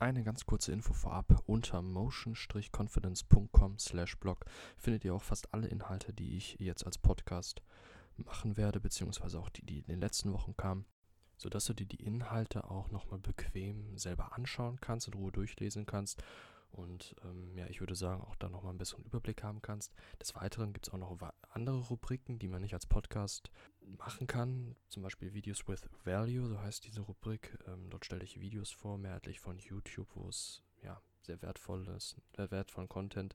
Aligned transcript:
Eine 0.00 0.24
ganz 0.24 0.46
kurze 0.46 0.72
Info 0.72 0.94
vorab. 0.94 1.42
Unter 1.44 1.82
motion-confidence.com 1.82 3.78
slash 3.78 4.18
blog 4.18 4.46
findet 4.78 5.04
ihr 5.04 5.14
auch 5.14 5.22
fast 5.22 5.52
alle 5.52 5.68
Inhalte, 5.68 6.14
die 6.14 6.38
ich 6.38 6.56
jetzt 6.58 6.86
als 6.86 6.96
Podcast 6.96 7.60
machen 8.16 8.56
werde, 8.56 8.80
beziehungsweise 8.80 9.38
auch 9.38 9.50
die, 9.50 9.60
die 9.60 9.80
in 9.80 9.88
den 9.88 10.00
letzten 10.00 10.32
Wochen 10.32 10.56
kamen, 10.56 10.86
sodass 11.36 11.66
du 11.66 11.74
dir 11.74 11.84
die 11.84 12.02
Inhalte 12.02 12.64
auch 12.70 12.90
nochmal 12.90 13.18
bequem 13.18 13.98
selber 13.98 14.32
anschauen 14.38 14.80
kannst, 14.80 15.06
in 15.06 15.12
Ruhe 15.12 15.32
durchlesen 15.32 15.84
kannst 15.84 16.24
und 16.72 17.16
ähm, 17.24 17.56
ja, 17.56 17.66
ich 17.66 17.80
würde 17.80 17.94
sagen, 17.94 18.22
auch 18.22 18.36
da 18.36 18.48
nochmal 18.48 18.70
einen 18.70 18.78
besseren 18.78 19.04
Überblick 19.04 19.42
haben 19.42 19.62
kannst. 19.62 19.92
Des 20.20 20.34
Weiteren 20.34 20.72
gibt 20.72 20.86
es 20.88 20.92
auch 20.92 20.98
noch 20.98 21.16
andere 21.50 21.78
Rubriken, 21.78 22.38
die 22.38 22.48
man 22.48 22.62
nicht 22.62 22.74
als 22.74 22.86
Podcast 22.86 23.50
machen 23.80 24.26
kann, 24.26 24.76
zum 24.88 25.02
Beispiel 25.02 25.34
Videos 25.34 25.66
with 25.66 25.88
Value, 26.04 26.46
so 26.46 26.60
heißt 26.60 26.84
diese 26.84 27.00
Rubrik. 27.00 27.58
Ähm, 27.66 27.90
dort 27.90 28.04
stelle 28.04 28.24
ich 28.24 28.40
Videos 28.40 28.70
vor, 28.70 28.98
mehrheitlich 28.98 29.40
von 29.40 29.58
YouTube, 29.58 30.08
wo 30.14 30.28
es 30.28 30.62
ja 30.82 31.00
sehr 31.22 31.42
wertvolles, 31.42 32.16
sehr 32.36 32.50
wertvollen 32.50 32.88
Content 32.88 33.34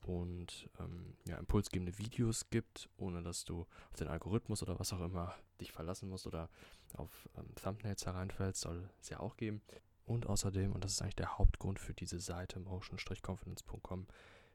und 0.00 0.68
ähm, 0.78 1.16
ja, 1.26 1.36
impulsgebende 1.36 1.98
Videos 1.98 2.48
gibt, 2.50 2.88
ohne 2.96 3.22
dass 3.22 3.44
du 3.44 3.66
auf 3.90 3.98
den 3.98 4.08
Algorithmus 4.08 4.62
oder 4.62 4.78
was 4.78 4.92
auch 4.92 5.00
immer 5.00 5.34
dich 5.60 5.72
verlassen 5.72 6.08
musst 6.08 6.26
oder 6.26 6.48
auf 6.94 7.28
ähm, 7.36 7.54
Thumbnails 7.56 8.06
hereinfällst, 8.06 8.60
soll 8.60 8.88
es 9.00 9.08
ja 9.08 9.20
auch 9.20 9.36
geben. 9.36 9.62
Und 10.06 10.26
außerdem, 10.26 10.72
und 10.72 10.84
das 10.84 10.92
ist 10.92 11.02
eigentlich 11.02 11.16
der 11.16 11.36
Hauptgrund 11.36 11.80
für 11.80 11.92
diese 11.92 12.20
Seite 12.20 12.60
motion-confidence.com, 12.60 14.06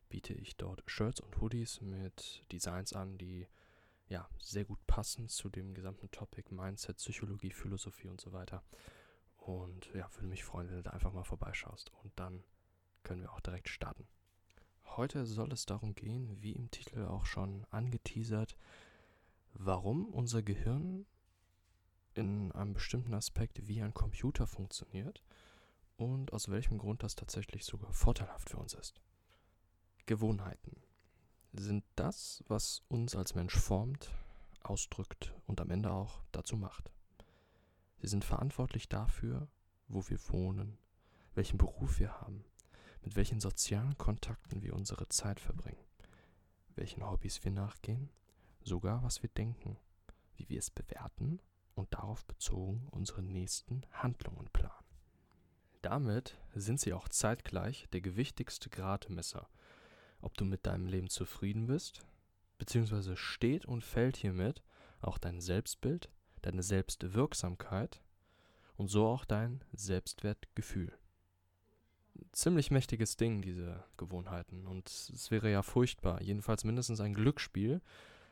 biete 0.10 0.34
ich 0.34 0.56
dort 0.58 0.82
Shirts 0.88 1.20
und 1.20 1.40
Hoodies 1.40 1.82
mit 1.82 2.42
Designs 2.52 2.94
an, 2.94 3.18
die 3.18 3.48
ja 4.08 4.28
sehr 4.40 4.66
gut 4.66 4.80
passen 4.88 5.28
zu 5.28 5.50
dem 5.50 5.74
gesamten 5.74 6.10
Topic 6.12 6.54
Mindset, 6.54 6.98
Psychologie, 6.98 7.52
Philosophie 7.52 8.08
und 8.08 8.20
so 8.20 8.32
weiter. 8.32 8.64
Und 9.38 9.92
ja, 9.94 10.10
würde 10.16 10.28
mich 10.28 10.44
freuen, 10.44 10.70
wenn 10.70 10.78
du 10.78 10.84
da 10.84 10.92
einfach 10.92 11.14
mal 11.14 11.24
vorbeischaust. 11.24 11.92
Und 12.04 12.12
dann 12.18 12.44
können 13.04 13.22
wir 13.22 13.32
auch 13.34 13.42
direkt 13.42 13.70
starten. 13.70 14.08
Heute 14.86 15.26
soll 15.26 15.52
es 15.52 15.66
darum 15.66 15.96
gehen, 15.96 16.42
wie 16.42 16.52
im 16.54 16.70
Titel 16.72 17.06
auch 17.06 17.26
schon 17.26 17.66
angeteasert, 17.72 18.58
warum 19.54 20.06
unser 20.06 20.44
Gehirn 20.44 21.06
in 22.14 22.52
einem 22.52 22.74
bestimmten 22.74 23.14
Aspekt 23.14 23.68
wie 23.68 23.82
ein 23.82 23.94
Computer 23.94 24.48
funktioniert 24.48 25.24
und 25.98 26.34
aus 26.34 26.50
welchem 26.50 26.78
Grund 26.78 27.04
das 27.04 27.16
tatsächlich 27.16 27.66
sogar 27.66 27.94
vorteilhaft 27.94 28.50
für 28.50 28.58
uns 28.58 28.74
ist. 28.74 29.02
Gewohnheiten 30.06 30.76
sind 31.54 31.84
das, 31.96 32.44
was 32.48 32.84
uns 32.88 33.16
als 33.16 33.36
Mensch 33.36 33.56
formt, 33.56 34.10
ausdrückt 34.64 35.34
und 35.48 35.62
am 35.62 35.70
Ende 35.70 35.92
auch 35.92 36.22
dazu 36.32 36.58
macht. 36.58 36.92
Sie 38.00 38.08
sind 38.08 38.26
verantwortlich 38.26 38.90
dafür, 38.90 39.48
wo 39.88 40.08
wir 40.10 40.20
wohnen, 40.30 40.78
welchen 41.36 41.58
Beruf 41.58 42.00
wir 42.00 42.22
haben, 42.22 42.44
mit 43.04 43.16
welchen 43.16 43.40
sozialen 43.40 43.98
Kontakten 43.98 44.64
wir 44.64 44.74
unsere 44.74 45.08
Zeit 45.10 45.40
verbringen, 45.40 45.84
welchen 46.76 47.06
Hobbys 47.08 47.44
wir 47.44 47.52
nachgehen, 47.52 48.10
sogar 48.64 49.04
was 49.04 49.22
wir 49.22 49.30
denken, 49.30 49.78
wie 50.36 50.50
wir 50.50 50.60
es 50.60 50.72
bewerten 50.72 51.40
und 51.76 51.94
darauf 51.94 52.26
bezogen 52.26 52.88
unsere 52.92 53.22
nächsten 53.22 53.82
Handlungen 53.92 54.50
planen. 54.52 54.86
Damit 55.82 56.38
sind 56.54 56.80
sie 56.80 56.94
auch 56.94 57.10
zeitgleich 57.10 57.88
der 57.92 58.02
gewichtigste 58.02 58.70
Gradmesser, 58.70 59.50
ob 60.22 60.38
du 60.38 60.46
mit 60.46 60.66
deinem 60.66 60.88
Leben 60.88 61.10
zufrieden 61.10 61.68
bist, 61.68 62.06
beziehungsweise 62.58 63.16
steht 63.16 63.66
und 63.66 63.84
fällt 63.84 64.18
hiermit 64.18 64.62
auch 65.02 65.18
dein 65.18 65.42
Selbstbild, 65.42 66.10
deine 66.44 66.62
Selbstwirksamkeit 66.62 68.02
und 68.78 68.88
so 68.88 69.08
auch 69.08 69.26
dein 69.26 69.64
Selbstwertgefühl 69.74 70.94
ziemlich 72.32 72.72
mächtiges 72.72 73.18
Ding, 73.18 73.42
diese 73.42 73.84
Gewohnheiten. 73.98 74.68
Und 74.68 74.90
es 74.90 75.32
wäre 75.32 75.52
ja 75.52 75.64
furchtbar, 75.64 76.22
jedenfalls 76.22 76.64
mindestens 76.64 77.00
ein 77.00 77.14
Glücksspiel, 77.14 77.82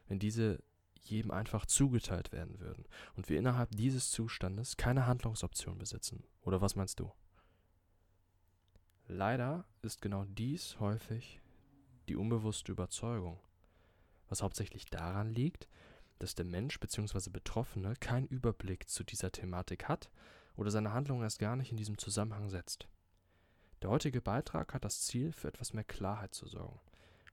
wenn 0.08 0.20
diese 0.20 0.62
jedem 1.02 1.32
einfach 1.32 1.66
zugeteilt 1.66 2.32
werden 2.32 2.60
würden 2.60 2.86
und 3.16 3.30
wir 3.30 3.38
innerhalb 3.38 3.72
dieses 3.72 4.12
Zustandes 4.12 4.78
keine 4.78 5.08
Handlungsoption 5.08 5.78
besitzen. 5.78 6.24
Oder 6.42 6.62
was 6.62 6.76
meinst 6.76 7.00
du? 7.00 7.12
Leider 9.08 9.66
ist 9.82 10.02
genau 10.02 10.26
dies 10.26 10.80
häufig 10.80 11.42
die 12.08 12.16
unbewusste 12.16 12.72
Überzeugung, 12.72 13.40
was 14.28 14.42
hauptsächlich 14.42 14.86
daran 14.86 15.34
liegt, 15.34 15.68
dass 16.20 16.36
der 16.36 16.46
Mensch 16.46 16.80
bzw. 16.80 17.30
Betroffene 17.30 17.96
keinen 17.96 18.28
Überblick 18.28 18.90
zu 18.90 19.04
dieser 19.04 19.32
Thematik 19.32 19.88
hat 19.88 20.12
oder 20.56 20.70
seine 20.70 20.94
Handlung 20.94 21.22
erst 21.22 21.40
gar 21.40 21.56
nicht 21.56 21.72
in 21.72 21.78
diesem 21.78 21.98
Zusammenhang 21.98 22.50
setzt. 22.50 22.88
Der 23.82 23.90
heutige 23.90 24.22
Beitrag 24.22 24.74
hat 24.74 24.84
das 24.84 25.02
Ziel, 25.04 25.32
für 25.32 25.48
etwas 25.48 25.74
mehr 25.74 25.86
Klarheit 25.86 26.36
zu 26.36 26.48
sorgen 26.48 26.80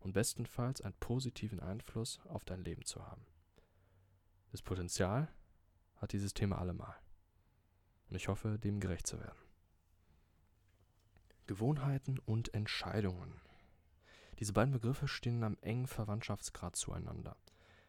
und 0.00 0.12
bestenfalls 0.12 0.80
einen 0.80 0.94
positiven 0.94 1.58
Einfluss 1.58 2.20
auf 2.26 2.44
dein 2.44 2.62
Leben 2.62 2.84
zu 2.84 3.04
haben. 3.04 3.26
Das 4.52 4.62
Potenzial 4.62 5.28
hat 5.96 6.12
dieses 6.12 6.34
Thema 6.34 6.58
allemal. 6.58 6.94
Und 8.08 8.16
ich 8.16 8.28
hoffe, 8.28 8.58
dem 8.58 8.80
gerecht 8.80 9.06
zu 9.06 9.18
werden. 9.18 9.38
Gewohnheiten 11.46 12.18
und 12.18 12.54
Entscheidungen. 12.54 13.40
Diese 14.38 14.52
beiden 14.52 14.72
Begriffe 14.72 15.08
stehen 15.08 15.42
einem 15.42 15.56
engen 15.60 15.86
Verwandtschaftsgrad 15.86 16.76
zueinander. 16.76 17.36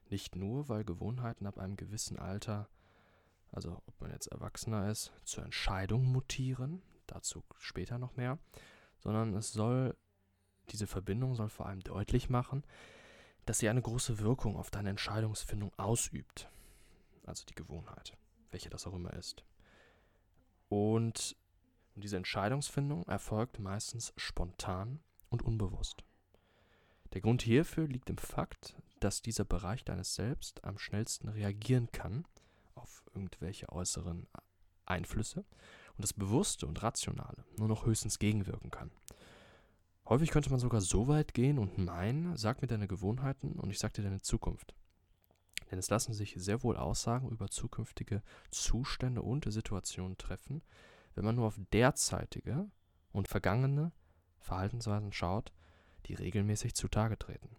Nicht 0.09 0.35
nur, 0.35 0.69
weil 0.69 0.85
Gewohnheiten 0.85 1.45
ab 1.45 1.57
einem 1.57 1.75
gewissen 1.75 2.18
Alter, 2.18 2.69
also 3.51 3.81
ob 3.85 4.00
man 4.00 4.12
jetzt 4.12 4.28
Erwachsener 4.28 4.89
ist, 4.89 5.12
zur 5.24 5.44
Entscheidung 5.44 6.06
mutieren, 6.06 6.81
dazu 7.07 7.44
später 7.57 7.97
noch 7.97 8.16
mehr, 8.16 8.39
sondern 9.00 9.34
es 9.34 9.51
soll, 9.51 9.97
diese 10.69 10.88
Verbindung 10.88 11.35
soll 11.35 11.50
vor 11.50 11.66
allem 11.66 11.81
deutlich 11.81 12.29
machen, 12.29 12.63
dass 13.47 13.59
sie 13.59 13.69
eine 13.69 13.81
große 13.81 14.19
Wirkung 14.19 14.58
auf 14.58 14.69
deine 14.69 14.90
Entscheidungsfindung 14.90 15.72
ausübt. 15.78 16.50
Also 17.25 17.46
die 17.46 17.56
Gewohnheit, 17.56 18.18
welche 18.52 18.69
das 18.69 18.85
auch 18.85 18.94
immer 18.94 19.13
ist. 19.13 19.44
Und 20.69 21.35
diese 21.96 22.18
Entscheidungsfindung 22.18 23.03
erfolgt 23.07 23.59
meistens 23.59 24.13
spontan 24.18 25.00
und 25.30 25.41
unbewusst. 25.41 26.03
Der 27.13 27.22
Grund 27.22 27.41
hierfür 27.41 27.88
liegt 27.88 28.09
im 28.09 28.18
Fakt, 28.18 28.75
dass 29.00 29.22
dieser 29.22 29.46
Bereich 29.46 29.86
deines 29.86 30.13
Selbst 30.13 30.63
am 30.66 30.78
schnellsten 30.78 31.30
reagieren 31.30 31.90
kann 31.91 32.25
auf 32.75 33.03
irgendwelche 33.13 33.69
äußeren 33.69 34.28
Einflüsse 34.86 35.46
und 35.96 36.03
das 36.03 36.13
Bewusste 36.13 36.68
und 36.68 36.84
Rationale 36.84 37.45
nur 37.57 37.69
noch 37.69 37.86
höchstens 37.86 38.19
gegenwirken 38.19 38.72
kann. 38.72 38.92
Häufig 40.09 40.31
könnte 40.31 40.50
man 40.50 40.59
sogar 40.59 40.81
so 40.81 41.07
weit 41.07 41.33
gehen 41.33 41.59
und 41.59 41.77
meinen, 41.77 42.38
sag 42.38 42.62
mir 42.62 42.68
deine 42.68 42.88
Gewohnheiten 42.88 43.54
und 43.54 43.69
ich 43.69 43.80
sag 43.80 43.94
dir 43.94 44.04
deine 44.04 44.21
Zukunft. 44.21 44.75
Denn 45.69 45.80
es 45.80 45.89
lassen 45.89 46.13
sich 46.13 46.36
sehr 46.38 46.63
wohl 46.63 46.77
Aussagen 46.77 47.30
über 47.30 47.50
zukünftige 47.50 48.21
Zustände 48.51 49.21
und 49.21 49.51
Situationen 49.51 50.18
treffen, 50.18 50.62
wenn 51.13 51.25
man 51.25 51.36
nur 51.36 51.48
auf 51.48 51.59
derzeitige 51.74 52.69
und 53.12 53.27
vergangene 53.27 53.92
Verhaltensweisen 54.39 55.12
schaut, 55.12 55.51
die 56.06 56.13
regelmäßig 56.13 56.74
zutage 56.74 57.18
treten. 57.18 57.57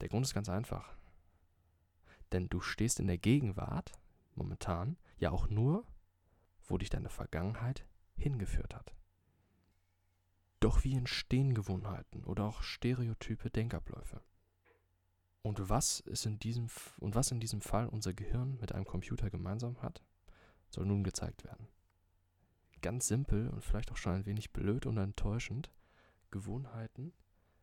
Der 0.00 0.08
Grund 0.08 0.24
ist 0.24 0.34
ganz 0.34 0.48
einfach. 0.48 0.96
Denn 2.32 2.48
du 2.48 2.60
stehst 2.60 3.00
in 3.00 3.06
der 3.06 3.18
Gegenwart, 3.18 3.92
momentan, 4.34 4.96
ja 5.18 5.30
auch 5.30 5.50
nur 5.50 5.84
wo 6.70 6.78
dich 6.78 6.88
deine 6.88 7.08
Vergangenheit 7.08 7.84
hingeführt 8.16 8.74
hat. 8.74 8.94
Doch 10.60 10.84
wie 10.84 10.94
entstehen 10.94 11.54
Gewohnheiten 11.54 12.22
oder 12.24 12.44
auch 12.44 12.62
stereotype 12.62 13.50
Denkabläufe? 13.50 14.22
Und 15.42 15.70
was, 15.70 16.00
ist 16.00 16.26
in 16.26 16.38
diesem, 16.38 16.68
und 16.98 17.14
was 17.14 17.30
in 17.30 17.40
diesem 17.40 17.62
Fall 17.62 17.86
unser 17.86 18.12
Gehirn 18.12 18.58
mit 18.60 18.72
einem 18.72 18.84
Computer 18.84 19.30
gemeinsam 19.30 19.80
hat, 19.80 20.02
soll 20.68 20.84
nun 20.84 21.02
gezeigt 21.02 21.44
werden. 21.44 21.66
Ganz 22.82 23.08
simpel 23.08 23.48
und 23.48 23.64
vielleicht 23.64 23.90
auch 23.90 23.96
schon 23.96 24.12
ein 24.12 24.26
wenig 24.26 24.52
blöd 24.52 24.84
und 24.84 24.98
enttäuschend. 24.98 25.70
Gewohnheiten 26.30 27.12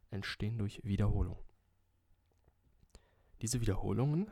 entstehen 0.09 0.57
durch 0.57 0.83
Wiederholung. 0.83 1.38
Diese 3.41 3.61
Wiederholungen 3.61 4.31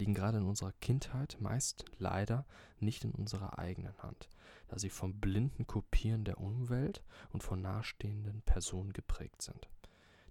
liegen 0.00 0.14
gerade 0.14 0.38
in 0.38 0.44
unserer 0.44 0.72
Kindheit 0.80 1.36
meist 1.40 1.84
leider 1.98 2.46
nicht 2.80 3.04
in 3.04 3.12
unserer 3.12 3.58
eigenen 3.58 3.96
Hand, 4.02 4.28
da 4.68 4.78
sie 4.78 4.88
vom 4.88 5.20
blinden 5.20 5.66
Kopieren 5.66 6.24
der 6.24 6.40
Umwelt 6.40 7.04
und 7.32 7.42
von 7.42 7.60
nahestehenden 7.60 8.42
Personen 8.42 8.92
geprägt 8.92 9.42
sind, 9.42 9.68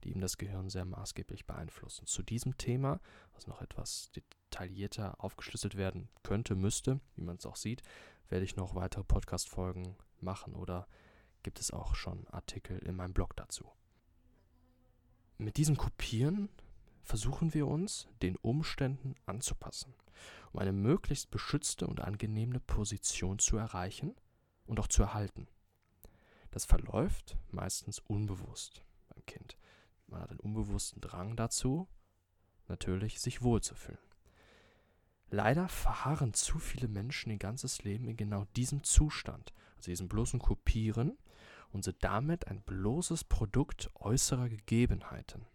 die 0.04 0.10
eben 0.10 0.21
das 0.21 0.38
Gehirn 0.38 0.69
sehr 0.69 0.86
maßgeblich 0.86 1.45
beeinflussen. 1.45 2.07
Zu 2.07 2.24
diesem 2.24 2.57
Thema, 2.57 3.00
was 3.33 3.48
noch 3.48 3.62
etwas 3.62 4.12
detaillierter 4.12 5.24
aufgeschlüsselt 5.24 5.75
werden 5.75 6.10
könnte, 6.24 6.56
müsste, 6.56 7.00
wie 7.16 7.24
man 7.24 7.38
es 7.38 7.45
auch 7.45 7.56
sieht, 7.56 7.83
werde 8.27 8.45
ich 8.45 8.56
noch 8.56 8.75
weitere 8.75 9.04
Podcast-Folgen 9.04 9.95
machen 10.19 10.56
oder 10.56 10.88
gibt 11.44 11.60
es 11.60 11.71
auch 11.71 11.95
schon 11.95 12.27
Artikel 12.27 12.80
in 12.80 12.95
meinem 12.95 13.13
Blog 13.13 13.36
dazu. 13.36 13.69
Mit 15.38 15.57
diesem 15.57 15.77
Kopieren 15.77 16.50
versuchen 17.09 17.56
wir 17.56 17.65
uns 17.65 18.07
den 18.21 18.35
Umständen 18.35 19.15
anzupassen, 19.25 19.95
um 20.53 20.59
eine 20.59 20.71
möglichst 20.71 21.31
beschützte 21.31 21.88
und 21.88 22.01
angenehme 22.01 22.59
Position 22.59 23.39
zu 23.39 23.57
erreichen 23.57 24.15
und 24.67 24.79
auch 24.79 24.88
zu 24.88 25.01
erhalten. 25.01 25.47
Das 26.51 26.65
verläuft 26.65 27.35
meistens 27.50 27.97
unbewusst 27.97 28.83
beim 29.09 29.25
Kind. 29.25 29.57
Man 30.06 30.21
hat 30.21 30.29
einen 30.29 30.39
unbewussten 30.39 31.01
Drang 31.01 31.35
dazu, 31.35 31.88
natürlich 32.67 33.19
sich 33.19 33.41
wohlzufühlen. 33.41 33.97
Leider 35.31 35.67
verharren 35.67 36.35
zu 36.35 36.59
viele 36.59 36.88
Menschen 36.88 37.31
ihr 37.31 37.39
ganzes 37.39 37.83
Leben 37.83 38.07
in 38.07 38.17
genau 38.17 38.45
diesem 38.56 38.83
Zustand, 38.83 39.51
also 39.77 39.89
diesem 39.89 40.09
bloßen 40.09 40.39
Kopieren, 40.39 41.17
und 41.71 41.83
sind 41.83 42.03
damit 42.03 42.47
ein 42.47 42.61
bloßes 42.61 43.23
Produkt 43.23 43.89
äußerer 43.95 44.50
Gegebenheiten. 44.50 45.47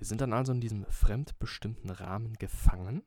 Wir 0.00 0.06
sind 0.06 0.22
dann 0.22 0.32
also 0.32 0.52
in 0.52 0.62
diesem 0.62 0.86
fremdbestimmten 0.86 1.90
Rahmen 1.90 2.32
gefangen 2.38 3.02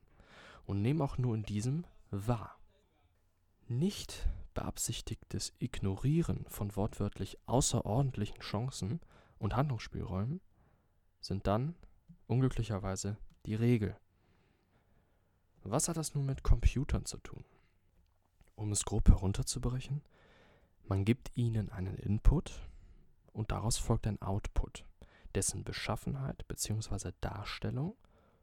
und 0.64 0.80
nehmen 0.80 1.02
auch 1.02 1.18
nur 1.18 1.34
in 1.34 1.42
diesem 1.42 1.84
wahr. 2.12 2.56
Nicht 3.66 4.28
beabsichtigtes 4.54 5.52
Ignorieren 5.58 6.44
von 6.46 6.76
wortwörtlich 6.76 7.36
außerordentlichen 7.46 8.38
Chancen 8.38 9.00
und 9.40 9.56
Handlungsspielräumen 9.56 10.40
sind 11.20 11.48
dann 11.48 11.74
unglücklicherweise 12.28 13.16
die 13.44 13.56
Regel. 13.56 13.96
Was 15.64 15.88
hat 15.88 15.96
das 15.96 16.14
nun 16.14 16.26
mit 16.26 16.44
Computern 16.44 17.06
zu 17.06 17.18
tun? 17.18 17.44
Um 18.54 18.70
es 18.70 18.84
grob 18.84 19.08
herunterzubrechen, 19.08 20.00
man 20.86 21.04
gibt 21.04 21.36
ihnen 21.36 21.72
einen 21.72 21.96
Input 21.96 22.52
und 23.32 23.50
daraus 23.50 23.78
folgt 23.78 24.06
ein 24.06 24.22
Output 24.22 24.84
dessen 25.34 25.64
Beschaffenheit 25.64 26.46
bzw. 26.48 27.12
Darstellung 27.20 27.96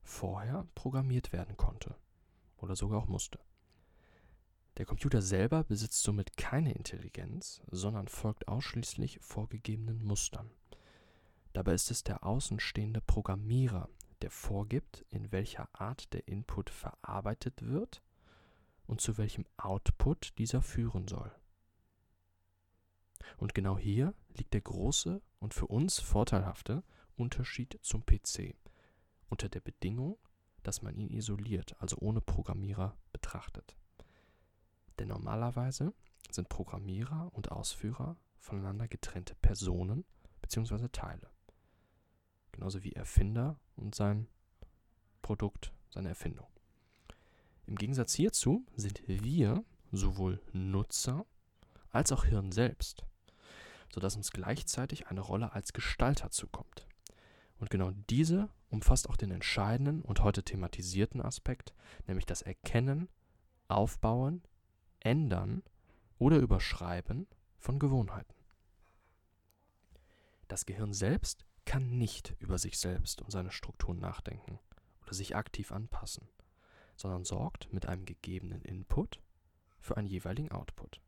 vorher 0.03 0.67
programmiert 0.75 1.31
werden 1.31 1.57
konnte 1.57 1.95
oder 2.57 2.75
sogar 2.75 2.99
auch 3.01 3.07
musste. 3.07 3.39
Der 4.77 4.85
Computer 4.85 5.21
selber 5.21 5.63
besitzt 5.63 6.01
somit 6.03 6.37
keine 6.37 6.73
Intelligenz, 6.73 7.61
sondern 7.69 8.07
folgt 8.07 8.47
ausschließlich 8.47 9.19
vorgegebenen 9.19 10.03
Mustern. 10.03 10.49
Dabei 11.53 11.73
ist 11.73 11.91
es 11.91 12.03
der 12.03 12.23
außenstehende 12.23 13.01
Programmierer, 13.01 13.89
der 14.21 14.31
vorgibt, 14.31 15.05
in 15.09 15.31
welcher 15.31 15.67
Art 15.73 16.13
der 16.13 16.27
Input 16.27 16.69
verarbeitet 16.69 17.61
wird 17.61 18.01
und 18.87 19.01
zu 19.01 19.17
welchem 19.17 19.45
Output 19.57 20.37
dieser 20.37 20.61
führen 20.61 21.07
soll. 21.07 21.31
Und 23.37 23.53
genau 23.53 23.77
hier 23.77 24.13
liegt 24.35 24.53
der 24.53 24.61
große 24.61 25.21
und 25.41 25.53
für 25.53 25.67
uns 25.67 25.99
vorteilhafte 25.99 26.83
Unterschied 27.17 27.77
zum 27.81 28.05
PC, 28.05 28.55
unter 29.27 29.49
der 29.49 29.59
Bedingung, 29.59 30.17
dass 30.63 30.81
man 30.81 30.95
ihn 30.95 31.09
isoliert, 31.09 31.75
also 31.79 31.97
ohne 31.99 32.21
Programmierer 32.21 32.95
betrachtet. 33.11 33.75
Denn 34.99 35.09
normalerweise 35.09 35.93
sind 36.29 36.47
Programmierer 36.47 37.31
und 37.33 37.51
Ausführer 37.51 38.15
voneinander 38.39 38.87
getrennte 38.87 39.35
Personen 39.35 40.05
bzw. 40.41 40.87
Teile. 40.89 41.29
Genauso 42.51 42.83
wie 42.83 42.93
Erfinder 42.93 43.59
und 43.75 43.95
sein 43.95 44.27
Produkt, 45.21 45.73
seine 45.89 46.09
Erfindung. 46.09 46.47
Im 47.65 47.75
Gegensatz 47.75 48.13
hierzu 48.13 48.65
sind 48.75 49.01
wir 49.07 49.63
sowohl 49.91 50.41
Nutzer 50.53 51.25
als 51.89 52.11
auch 52.11 52.25
Hirn 52.25 52.51
selbst 52.51 53.05
sodass 53.93 54.15
uns 54.15 54.31
gleichzeitig 54.31 55.07
eine 55.07 55.21
Rolle 55.21 55.53
als 55.53 55.73
Gestalter 55.73 56.31
zukommt. 56.31 56.87
Und 57.59 57.69
genau 57.69 57.91
diese 58.09 58.49
umfasst 58.69 59.09
auch 59.09 59.17
den 59.17 59.31
entscheidenden 59.31 60.01
und 60.01 60.23
heute 60.23 60.43
thematisierten 60.43 61.21
Aspekt, 61.21 61.73
nämlich 62.07 62.25
das 62.25 62.41
Erkennen, 62.41 63.09
Aufbauen, 63.67 64.41
Ändern 64.99 65.61
oder 66.17 66.37
Überschreiben 66.37 67.27
von 67.57 67.79
Gewohnheiten. 67.79 68.33
Das 70.47 70.65
Gehirn 70.65 70.93
selbst 70.93 71.45
kann 71.65 71.97
nicht 71.97 72.35
über 72.39 72.57
sich 72.57 72.77
selbst 72.79 73.21
und 73.21 73.31
seine 73.31 73.51
Strukturen 73.51 73.99
nachdenken 73.99 74.59
oder 75.03 75.13
sich 75.13 75.35
aktiv 75.35 75.71
anpassen, 75.71 76.27
sondern 76.95 77.23
sorgt 77.23 77.71
mit 77.71 77.85
einem 77.85 78.05
gegebenen 78.05 78.61
Input 78.63 79.21
für 79.79 79.97
einen 79.97 80.07
jeweiligen 80.07 80.51
Output. 80.51 81.01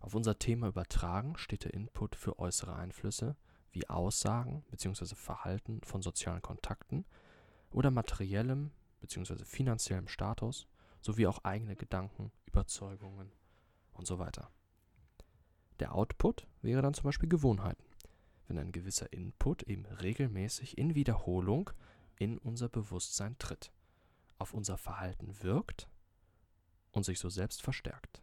Auf 0.00 0.14
unser 0.14 0.38
Thema 0.38 0.68
übertragen 0.68 1.36
steht 1.36 1.64
der 1.64 1.74
Input 1.74 2.16
für 2.16 2.38
äußere 2.38 2.74
Einflüsse 2.74 3.36
wie 3.70 3.88
Aussagen 3.88 4.64
bzw. 4.70 5.14
Verhalten 5.14 5.80
von 5.82 6.02
sozialen 6.02 6.42
Kontakten 6.42 7.04
oder 7.70 7.90
materiellem 7.90 8.72
bzw. 9.00 9.44
finanziellem 9.44 10.08
Status 10.08 10.66
sowie 11.02 11.26
auch 11.26 11.44
eigene 11.44 11.76
Gedanken, 11.76 12.32
Überzeugungen 12.46 13.30
und 13.92 14.06
so 14.06 14.18
weiter. 14.18 14.50
Der 15.78 15.94
Output 15.94 16.46
wäre 16.62 16.82
dann 16.82 16.94
zum 16.94 17.04
Beispiel 17.04 17.28
Gewohnheiten, 17.28 17.84
wenn 18.48 18.58
ein 18.58 18.72
gewisser 18.72 19.12
Input 19.12 19.62
eben 19.64 19.86
regelmäßig 19.86 20.78
in 20.78 20.94
Wiederholung 20.94 21.70
in 22.18 22.38
unser 22.38 22.68
Bewusstsein 22.68 23.38
tritt, 23.38 23.70
auf 24.38 24.54
unser 24.54 24.78
Verhalten 24.78 25.42
wirkt 25.42 25.88
und 26.92 27.04
sich 27.04 27.18
so 27.18 27.28
selbst 27.28 27.62
verstärkt. 27.62 28.22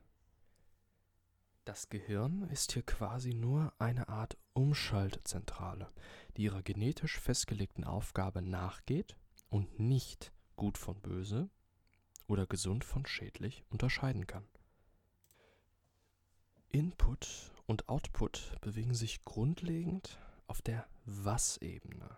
Das 1.68 1.90
Gehirn 1.90 2.44
ist 2.44 2.72
hier 2.72 2.84
quasi 2.84 3.34
nur 3.34 3.74
eine 3.77 4.08
Art 4.08 4.38
Umschaltzentrale, 4.53 5.91
die 6.38 6.44
ihrer 6.44 6.63
genetisch 6.63 7.20
festgelegten 7.20 7.84
Aufgabe 7.84 8.41
nachgeht 8.41 9.18
und 9.50 9.77
nicht 9.77 10.32
gut 10.56 10.77
von 10.77 11.01
böse 11.01 11.50
oder 12.25 12.48
gesund 12.48 12.86
von 12.86 13.06
schädlich 13.06 13.65
unterscheiden 13.70 14.25
kann. 14.27 14.48
Input 16.70 17.51
und 17.65 17.89
Output 17.89 18.56
bewegen 18.62 18.94
sich 18.94 19.25
grundlegend 19.25 20.18
auf 20.48 20.62
der 20.62 20.88
Was-Ebene. 21.03 22.18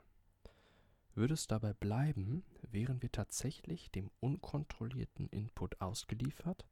Würde 1.15 1.33
es 1.33 1.47
dabei 1.47 1.73
bleiben, 1.73 2.45
wären 2.69 3.01
wir 3.01 3.11
tatsächlich 3.11 3.89
dem 3.89 4.11
unkontrollierten 4.19 5.27
Input 5.29 5.81
ausgeliefert 5.81 6.67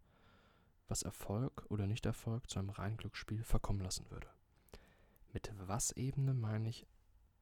was 0.88 1.04
Erfolg 1.04 1.66
oder 1.70 1.88
Nicht-Erfolg 1.88 2.50
zu 2.50 2.60
einem 2.60 2.70
reinen 2.70 2.98
Glücksspiel 2.98 3.44
verkommen 3.44 3.82
lassen 3.82 4.10
würde. 4.10 4.30
Mit 5.34 5.52
Was-Ebene 5.60 6.34
meine 6.34 6.70
ich 6.70 6.88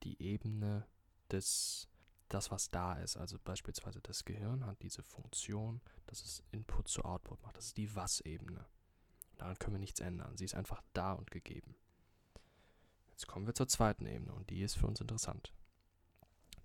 die 0.04 0.22
Ebene 0.22 0.86
des, 1.32 1.88
das 2.30 2.52
was 2.52 2.70
da 2.70 2.94
ist. 2.94 3.18
Also 3.18 3.38
beispielsweise 3.44 4.02
das 4.02 4.26
Gehirn 4.26 4.66
hat 4.66 4.82
diese 4.82 5.04
Funktion, 5.04 5.82
dass 6.08 6.24
es 6.24 6.44
Input 6.52 6.88
zu 6.88 7.04
Output 7.04 7.42
macht. 7.44 7.58
Das 7.58 7.68
ist 7.68 7.78
die 7.78 7.96
Was-Ebene. 7.96 8.66
Daran 9.38 9.58
können 9.60 9.76
wir 9.76 9.80
nichts 9.80 10.00
ändern. 10.00 10.38
Sie 10.38 10.46
ist 10.46 10.56
einfach 10.56 10.82
da 10.94 11.14
und 11.14 11.32
gegeben. 11.32 11.76
Jetzt 13.12 13.28
kommen 13.28 13.48
wir 13.48 13.54
zur 13.54 13.68
zweiten 13.68 14.06
Ebene 14.06 14.34
und 14.34 14.50
die 14.50 14.62
ist 14.62 14.76
für 14.76 14.88
uns 14.88 15.00
interessant. 15.02 15.54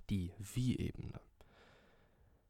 Die 0.09 0.33
Wie-Ebene. 0.39 1.21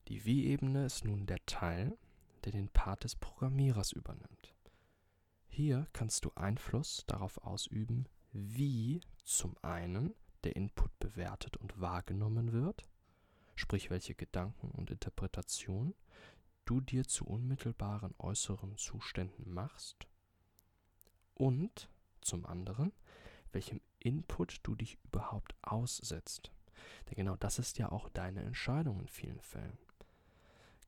Die 0.09 0.25
Wie-Ebene 0.25 0.87
ist 0.87 1.05
nun 1.05 1.27
der 1.27 1.45
Teil, 1.47 1.99
der 2.45 2.53
den 2.53 2.69
Part 2.69 3.05
des 3.05 3.17
Programmierers 3.17 3.93
übernimmt. 3.93 4.55
Hier 5.49 5.87
kannst 5.93 6.25
du 6.25 6.33
Einfluss 6.35 7.05
darauf 7.07 7.39
ausüben, 7.39 8.07
wie 8.33 9.01
zum 9.25 9.57
einen 9.63 10.15
der 10.45 10.57
Input 10.57 10.99
bewertet 10.99 11.57
und 11.57 11.81
wahrgenommen 11.81 12.53
wird, 12.53 12.87
sprich 13.55 13.91
welche 13.91 14.15
Gedanken 14.15 14.71
und 14.71 14.91
Interpretationen 14.91 15.95
du 16.65 16.81
dir 16.81 17.05
zu 17.05 17.27
unmittelbaren 17.27 18.15
äußeren 18.19 18.77
Zuständen 18.77 19.53
machst 19.53 20.07
und 21.35 21.89
zum 22.21 22.47
anderen, 22.47 22.93
welchem 23.53 23.81
Input 23.99 24.61
du 24.63 24.75
dich 24.75 24.99
überhaupt 25.05 25.55
aussetzt. 25.63 26.53
Denn 27.09 27.17
genau 27.17 27.37
das 27.37 27.59
ist 27.59 27.79
ja 27.79 27.91
auch 27.91 28.09
deine 28.11 28.43
Entscheidung 28.43 29.01
in 29.01 29.09
vielen 29.09 29.41
Fällen. 29.41 29.79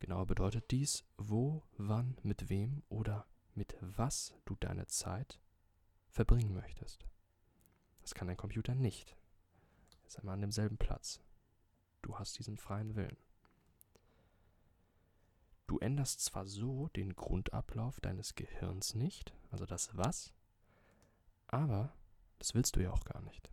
Genauer 0.03 0.27
bedeutet 0.27 0.73
dies, 0.73 1.05
wo, 1.17 1.63
wann, 1.79 2.19
mit 2.25 2.49
wem 2.49 2.83
oder 2.89 3.25
mit 3.55 3.77
was 3.81 4.35
du 4.47 4.57
deine 4.57 4.89
Zeit 4.89 5.39
verbringen 6.11 6.53
möchtest. 6.53 7.07
Das 8.01 8.13
kann 8.13 8.27
dein 8.27 8.37
Computer 8.37 8.75
nicht. 8.75 9.17
Er 10.01 10.07
ist 10.09 10.19
einmal 10.19 10.35
an 10.35 10.41
demselben 10.41 10.77
Platz. 10.77 11.21
Du 12.03 12.19
hast 12.19 12.37
diesen 12.37 12.57
freien 12.57 12.97
Willen. 12.97 13.17
Du 15.69 15.79
änderst 15.79 16.21
zwar 16.25 16.47
so 16.47 16.89
den 16.89 17.15
Grundablauf 17.15 18.01
deines 18.01 18.35
Gehirns 18.35 18.97
nicht, 18.97 19.33
also 19.53 19.67
das 19.67 19.97
Was, 19.97 20.33
aber 21.47 21.95
das 22.41 22.55
willst 22.55 22.75
du 22.75 22.83
ja 22.83 22.91
auch 22.91 23.05
gar 23.05 23.23
nicht. 23.23 23.53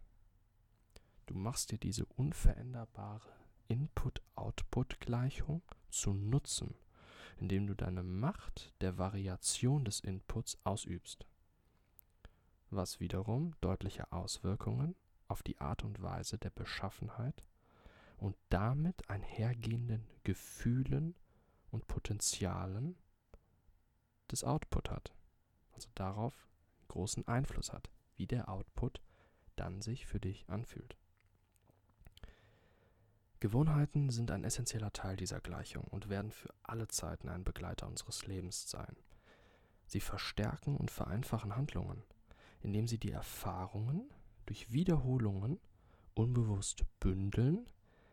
Du 1.28 1.36
machst 1.36 1.70
dir 1.70 1.78
diese 1.78 2.08
unveränderbare 2.08 3.40
Input-Output-Gleichung 3.70 5.62
zu 5.90 6.14
nutzen, 6.14 6.76
indem 7.38 7.68
du 7.68 7.76
deine 7.76 8.04
Macht 8.04 8.74
der 8.82 8.98
Variation 8.98 9.86
des 9.86 10.02
Inputs 10.02 10.58
ausübst, 10.66 11.26
was 12.70 13.00
wiederum 13.00 13.54
deutliche 13.62 14.12
Auswirkungen 14.12 14.96
auf 15.28 15.44
die 15.44 15.60
Art 15.60 15.84
und 15.84 16.02
Weise 16.02 16.38
der 16.38 16.50
Beschaffenheit 16.50 17.44
und 18.18 18.36
damit 18.50 19.10
einhergehenden 19.10 20.06
Gefühlen 20.24 21.16
und 21.72 21.88
Potenzialen 21.88 22.98
des 24.32 24.44
Output 24.44 24.90
hat. 24.90 25.14
Also 25.72 25.90
darauf 25.96 26.48
großen 26.88 27.28
Einfluss 27.28 27.72
hat, 27.72 27.90
wie 28.18 28.28
der 28.28 28.50
Output 28.50 29.02
dann 29.56 29.82
sich 29.82 30.06
für 30.06 30.20
dich 30.20 30.50
anfühlt. 30.50 30.98
Gewohnheiten 33.42 34.10
sind 34.10 34.32
ein 34.32 34.44
essentieller 34.44 34.92
Teil 34.92 35.16
dieser 35.16 35.40
Gleichung 35.40 35.86
und 35.86 36.10
werden 36.10 36.32
für 36.32 36.54
alle 36.64 36.90
Zeiten 36.90 37.30
ein 37.30 37.46
Begleiter 37.46 37.88
unseres 37.88 38.26
Lebens 38.26 38.70
sein. 38.70 38.98
Sie 39.86 40.02
verstärken 40.02 40.76
und 40.76 40.92
vereinfachen 40.92 41.56
Handlungen, 41.56 42.04
indem 42.62 42.86
sie 42.86 42.98
die 42.98 43.12
Erfahrungen 43.12 44.10
durch 44.46 44.74
Wiederholungen 44.74 45.60
unbewusst 46.16 46.84
bündeln, 47.00 47.66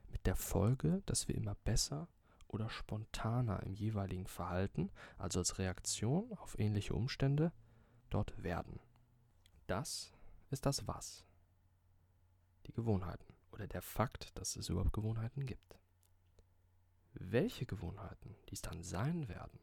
mit 0.09 0.27
der 0.27 0.37
Folge, 0.37 1.03
dass 1.07 1.27
wir 1.27 1.35
immer 1.35 1.57
besser 1.57 2.09
oder 2.47 2.71
spontaner 2.71 3.65
im 3.65 3.75
jeweiligen 3.75 4.29
Verhalten, 4.29 4.91
also 5.19 5.41
als 5.41 5.59
Reaktion 5.59 6.33
auf 6.35 6.57
ähnliche 6.59 6.95
Umstände, 6.95 7.53
dort 8.11 8.43
werden. 8.45 8.79
Das 9.67 10.13
ist 10.51 10.67
das 10.67 10.87
Was. 10.87 11.25
Die 12.67 12.73
Gewohnheiten 12.73 13.36
oder 13.57 13.67
der 13.67 13.83
Fakt, 13.83 14.39
dass 14.39 14.57
es 14.57 14.69
überhaupt 14.69 14.93
Gewohnheiten 14.93 15.47
gibt. 15.47 15.79
Welche 17.15 17.65
Gewohnheiten 17.65 18.37
dies 18.51 18.61
dann 18.61 18.83
sein 18.83 19.29
werden, 19.29 19.59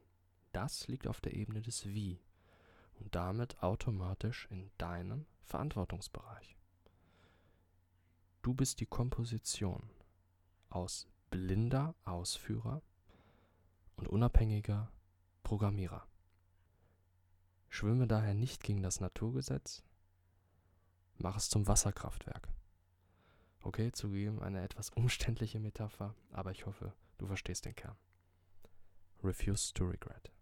das 0.51 0.87
liegt 0.87 1.07
auf 1.07 1.21
der 1.21 1.33
Ebene 1.33 1.61
des 1.61 1.85
Wie 1.85 2.19
und 2.95 3.13
damit 3.13 3.61
automatisch 3.61 4.47
in 4.49 4.71
deinem 4.77 5.25
Verantwortungsbereich. 5.43 6.57
Du 8.41 8.53
bist 8.53 8.79
die 8.79 8.85
Komposition 8.87 9.89
aus 10.69 11.07
blinder 11.29 11.95
Ausführer 12.03 12.81
und 13.95 14.07
unabhängiger 14.07 14.91
Programmierer. 15.43 16.07
Schwimme 17.69 18.07
daher 18.07 18.33
nicht 18.33 18.63
gegen 18.63 18.81
das 18.81 18.99
Naturgesetz, 18.99 19.83
mach 21.17 21.37
es 21.37 21.49
zum 21.49 21.67
Wasserkraftwerk. 21.67 22.49
Okay, 23.63 23.91
zugegeben 23.93 24.41
eine 24.41 24.61
etwas 24.61 24.89
umständliche 24.89 25.59
Metapher, 25.59 26.15
aber 26.31 26.51
ich 26.51 26.65
hoffe, 26.65 26.93
du 27.17 27.27
verstehst 27.27 27.65
den 27.65 27.75
Kern. 27.75 27.95
Refuse 29.23 29.73
to 29.73 29.85
regret. 29.85 30.33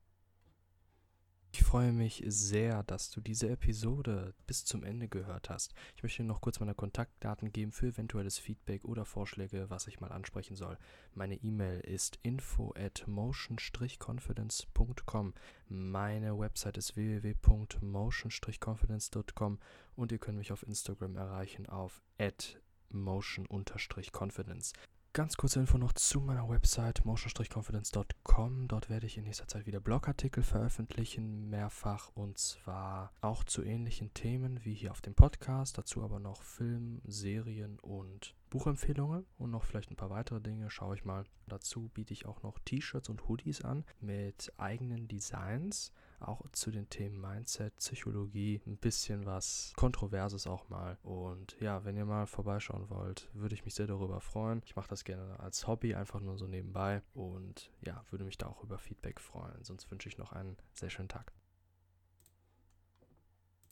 Ich 1.54 1.64
freue 1.64 1.92
mich 1.92 2.24
sehr, 2.26 2.82
dass 2.84 3.12
du 3.12 3.20
diese 3.22 3.50
Episode 3.50 4.34
bis 4.48 4.66
zum 4.66 4.84
Ende 4.84 5.08
gehört 5.08 5.52
hast. 5.52 5.76
Ich 5.96 6.02
möchte 6.02 6.24
dir 6.24 6.28
noch 6.28 6.42
kurz 6.42 6.60
meine 6.60 6.74
Kontaktdaten 6.74 7.52
geben 7.52 7.72
für 7.74 7.86
eventuelles 7.88 8.40
Feedback 8.40 8.86
oder 8.86 9.06
Vorschläge, 9.06 9.70
was 9.70 9.86
ich 9.88 10.00
mal 10.00 10.12
ansprechen 10.12 10.56
soll. 10.56 10.80
Meine 11.14 11.36
E-Mail 11.36 11.82
ist 11.82 12.18
info 12.24 12.74
at 12.76 13.04
motion-confidence.com. 13.06 15.34
Meine 15.68 16.40
Website 16.40 16.78
ist 16.78 16.96
www.motion-confidence.com 16.96 19.60
und 19.96 20.12
ihr 20.12 20.20
könnt 20.20 20.40
mich 20.40 20.52
auf 20.54 20.64
Instagram 20.64 21.18
erreichen 21.18 21.68
auf 21.68 22.02
at 22.18 22.60
motion-confidence. 22.94 24.74
Ganz 25.14 25.36
kurze 25.36 25.60
Info 25.60 25.78
noch 25.78 25.92
zu 25.92 26.22
meiner 26.22 26.48
Website 26.48 27.04
motion-confidence.com. 27.04 28.70
Dort 28.70 28.90
werde 28.90 29.08
ich 29.08 29.18
in 29.18 29.26
nächster 29.26 29.48
Zeit 29.48 29.66
wieder 29.66 29.82
Blogartikel 29.82 30.42
veröffentlichen, 30.42 31.50
mehrfach 31.50 32.12
und 32.16 32.38
zwar 32.38 33.12
auch 33.20 33.44
zu 33.44 33.62
ähnlichen 33.62 34.14
Themen 34.14 34.64
wie 34.64 34.74
hier 34.74 34.92
auf 34.92 35.02
dem 35.02 35.14
Podcast. 35.14 35.78
Dazu 35.78 36.02
aber 36.02 36.20
noch 36.20 36.44
Film, 36.44 37.02
Serien 37.04 37.78
und 37.80 38.36
Buchempfehlungen 38.52 39.26
und 39.40 39.50
noch 39.50 39.64
vielleicht 39.64 39.90
ein 39.90 39.96
paar 39.96 40.12
weitere 40.12 40.40
Dinge. 40.40 40.70
Schaue 40.70 40.96
ich 40.96 41.06
mal. 41.06 41.24
Dazu 41.48 41.90
biete 41.94 42.14
ich 42.14 42.28
auch 42.28 42.44
noch 42.44 42.60
T-Shirts 42.60 43.10
und 43.10 43.28
Hoodies 43.28 43.62
an 43.62 43.84
mit 44.00 44.54
eigenen 44.58 45.08
Designs 45.08 45.92
auch 46.20 46.42
zu 46.52 46.70
den 46.70 46.88
Themen 46.90 47.20
Mindset, 47.20 47.76
Psychologie, 47.78 48.62
ein 48.68 48.78
bisschen 48.78 49.26
was 49.26 49.74
Kontroverses 49.76 50.46
auch 50.46 50.70
mal. 50.70 50.98
Und 51.02 51.58
ja, 51.60 51.84
wenn 51.84 51.98
ihr 51.98 52.06
mal 52.06 52.28
vorbeischauen 52.28 52.90
wollt, 52.90 53.30
würde 53.34 53.56
ich 53.56 53.66
mich 53.66 53.74
sehr 53.74 53.88
darüber 53.88 54.22
freuen. 54.22 54.62
Ich 54.66 54.76
mache 54.76 54.90
das 54.90 55.04
gerne 55.04 55.40
als 55.40 55.66
Hobby, 55.68 55.96
einfach 55.96 56.20
nur 56.20 56.38
so 56.38 56.46
nebenbei. 56.46 57.02
Und 57.14 57.72
ja, 57.82 58.04
würde 58.12 58.26
mich 58.26 58.38
da 58.38 58.48
auch 58.48 58.64
über 58.64 58.78
Feedback 58.78 59.20
freuen. 59.20 59.64
Sonst 59.64 59.90
wünsche 59.90 60.10
ich 60.10 60.18
noch 60.18 60.32
einen 60.32 60.58
sehr 60.74 60.90
schönen 60.90 61.10
Tag. 61.10 61.34